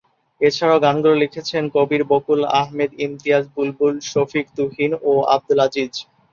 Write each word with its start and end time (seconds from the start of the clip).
এছাড়াও 0.41 0.83
গানগুলো 0.85 1.15
লিখেছেন 1.15 1.63
কবির 1.75 2.03
বকুল, 2.11 2.39
আহমেদ 2.59 2.91
ইমতিয়াজ 3.03 3.43
বুলবুল, 3.55 3.93
শফিক 4.11 4.45
তুহিন 4.57 4.91
ও 5.01 5.11
আব্দুল 5.35 5.59
আজিজ। 5.65 5.93